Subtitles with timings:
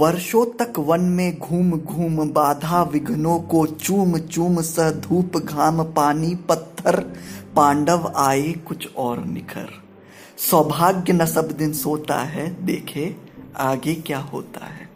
[0.00, 6.34] वर्षों तक वन में घूम घूम बाधा विघ्नों को चूम चूम स धूप घाम पानी
[6.34, 7.00] पत्थर,
[7.56, 9.68] पांडव आए कुछ और निखर।
[10.50, 13.16] सौभाग्य न सब दिन सोता है, देखे
[13.56, 14.88] आगे क्या होता है।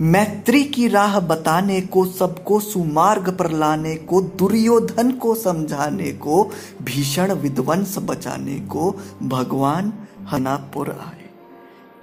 [0.00, 6.50] मैत्री की राह बताने को, सबको सुमार्ग पर लाने को, दुर्योधन को समझाने को,
[6.82, 9.92] भीषण विध्वंस बचाने को भगवान
[10.30, 11.24] हनापुर आए।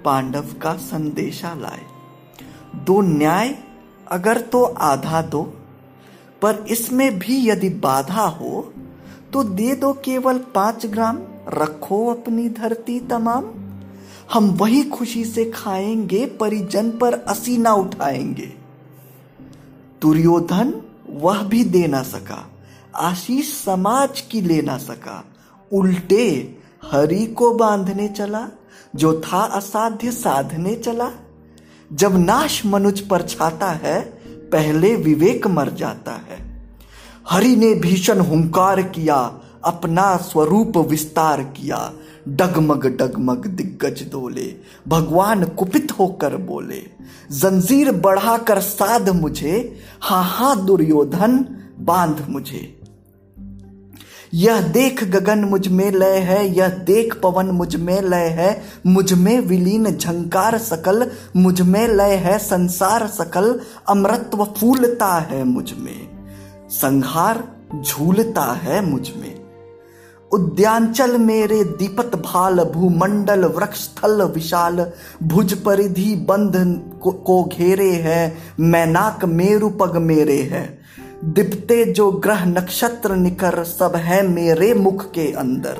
[0.04, 1.91] पांडव का संदेशा लाए।
[2.84, 3.54] दो न्याय
[4.06, 5.42] अगर तो आधा दो,
[6.42, 8.72] पर इसमें भी यदि बाधा हो
[9.32, 11.18] तो दे दो केवल पाँच ग्राम,
[11.48, 13.44] रखो अपनी धरती तमाम।
[14.32, 18.52] हम वही खुशी से खाएँगे, परिजन पर असी ना उठाएँगे।
[20.02, 20.72] दुर्योधन
[21.10, 22.44] वह भी दे ना सका,
[22.94, 25.24] आशीष समाज की ले ना सका।
[25.72, 26.28] उल्टे
[26.84, 28.46] हरि को बांधने चला,
[28.96, 31.10] जो था असाध्य साधने चला।
[31.92, 36.66] जब नाश मनुज पर छाता है, पहले विवेक मर जाता है।
[37.30, 41.92] हरि ने भीषण हुंकार किया, अपना स्वरूप विस्तार किया।
[42.28, 44.54] डगमग डगमग दिग्गज दोले
[44.88, 46.82] भगवान कुपित होकर बोले,
[47.32, 51.44] जंजीर बढ़ाकर साध मुझे, हा हा दुर्योधन
[51.78, 52.81] बाँध मुझे।
[54.34, 60.58] यह देख गगन मुझमें लय है यह देख पवन मुझमें लय है मुझमें विलीन झंकार
[60.58, 66.08] सकल मुझमें लय है संसार सकल अमृतव फूलता है मुझमें
[66.70, 67.44] संहार
[67.82, 69.34] झूलता है मुझमें।
[70.32, 74.86] उद्यांचल मेरे दीपत भाल भूमंडल वृक्ष स्थल विशाल
[75.22, 76.54] भुज परिधि बंध
[77.02, 80.82] को, को घेरे है मैनाक मेरु पग मेरे है।
[81.24, 85.76] दिपते जो ग्रह नक्षत्र निकर सब है मेरे मुख के अंदर।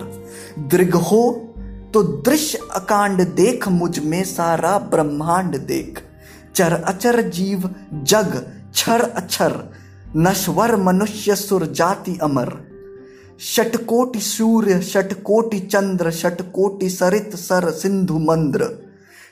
[0.59, 1.48] दृघ हो
[1.95, 6.03] तो दृश्य अकांड देख मुझमें सारा ब्रह्मांड देख।
[6.55, 9.73] चर अचर जीव, जग, छर अक्षर
[10.17, 12.57] नश्वर मनुष्य, सुर जाति अमर।
[13.41, 18.69] षटकोटि सूर्य षटकोटि चंद्र षटकोटि सरित सर सिंधु मंद्र।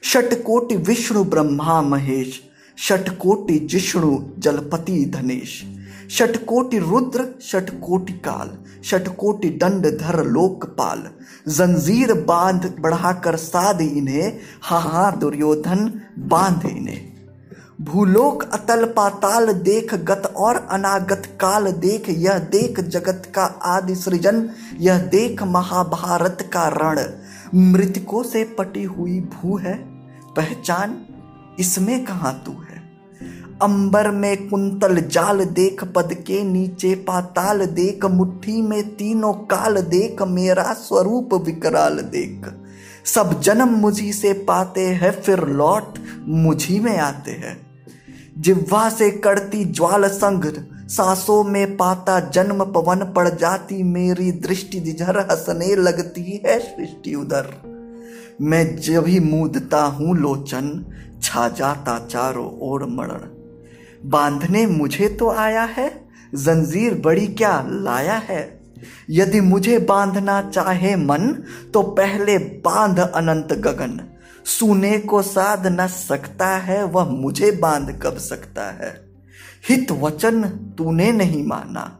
[0.04, 2.40] षटकोटि विष्णु ब्रह्मा महेश
[2.78, 5.62] षटकोटि जिष्णु जलपति धनेश।
[6.10, 8.50] षटकोटि रुद्र, षटकोटि काल,
[8.84, 11.04] षटकोटि दंड धर लोकपाल।
[11.48, 17.10] जंजीर बाँध बढ़ाकर साध इन्हें हा हा दुर्योधन बाँध इन्हें।
[17.80, 24.50] भूलोक अतल पाताल देख गत और अनागत काल देख, यह देख जगत का आदि सृजन,
[24.76, 27.00] यह देख महाभारत का रण।
[27.54, 29.74] मृतकों से पटी हुई भू है,
[30.36, 31.02] पहचान
[31.58, 32.69] इसमें कहा तू है?
[33.62, 40.22] अंबर में कुंतल जाल देख पद के नीचे पाताल देख, मुट्ठी में तीनों काल देख,
[40.22, 42.54] मेरा स्वरूप विकराल देख।
[43.04, 47.70] सब जन्म मुझी से पाते हैं, फिर लौट मुझी में आते हैं।
[48.38, 50.44] जिह्वा से करती ज्वाल संग,
[50.88, 57.50] सांसों में पाता जन्म, पवन पड़ जाती, मेरी दृष्टि दिझर हंसने लगती है सृष्टि उधर।
[58.40, 60.84] मैं जब ही मूदता हूँ, लोचन
[61.22, 63.39] छा जाता चारों ओर मरण।
[64.04, 65.88] बांधने मुझे तो आया है,
[66.34, 68.60] जंजीर बड़ी क्या लाया है।
[69.10, 71.32] यदि मुझे बांधना चाहे मन
[71.74, 74.00] तो पहले बाँध अनंत गगन।
[74.46, 78.92] सुने को साध न सकता है, वह मुझे बाँध कब सकता है।
[79.68, 80.42] हित वचन
[80.78, 81.98] तूने नहीं माना,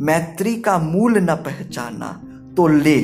[0.00, 2.20] मैत्री का मूल न पहचाना
[2.56, 2.98] तो ले।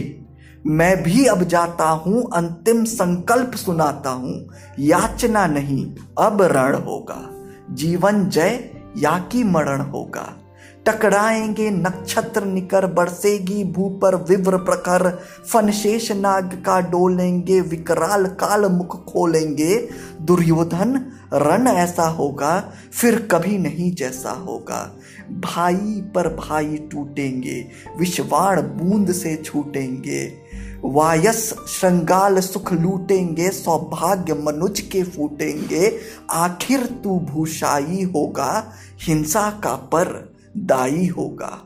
[0.66, 4.48] मैं भी अब जाता हूँ, अंतिम संकल्प सुनाता हूँ,
[4.78, 5.86] याचना नहीं,
[6.18, 7.37] अब रण होगा।
[7.70, 10.44] जीवन जय या की मरण होगा।
[10.86, 19.04] टकराएँगे नक्षत्र निकर, बरसेगी भू पर विव्र प्रखर। फनशेष नाग का डोलेंगे विकराल काल मुख
[19.04, 19.88] खोलेंगे।
[20.22, 24.96] दुर्योधन, रण ऐसा होगा, फिर कभी नहीं जैसा होगा।
[25.30, 27.68] भाई पर भाई टूटेंगे
[27.98, 30.47] विश्वाण बूंद से छूटेंगे।
[30.84, 35.98] वायस श्रृंगाल सुख लूटेंगे, सौभाग्य मनुज के फूटेंगे।
[36.30, 38.72] आखिर तू भूषाई होगा,
[39.02, 41.64] हिंसा का पर दाई होगा।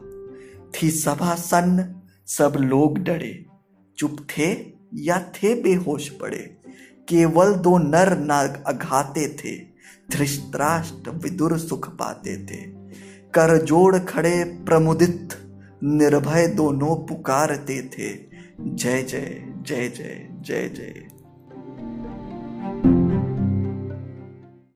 [0.74, 1.94] थी सभा सन्न
[2.26, 3.46] सब लोग डरे।
[3.98, 6.56] चुप थे या थे बेहोश पड़े?
[7.08, 9.56] केवल दो नर नाग अघाते थे,
[10.16, 12.56] धृष्टराष्ट्र विदुर सुख पाते थे।
[13.34, 15.28] कर जोड़ खड़े प्रमुदित,
[15.84, 21.11] निर्भय दोनों पुकारते थे। जय जय जय जय जय जय